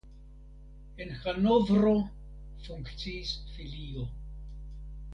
En 1.05 1.11
Hanovro 1.25 1.93
funkciis 2.67 3.37
filio. 3.55 4.09